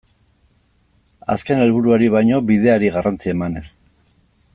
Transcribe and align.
Azken 1.33 1.61
helburuari 1.65 2.09
baino 2.15 2.39
bideari 2.53 2.91
garrantzia 2.97 3.35
emanez. 3.37 3.65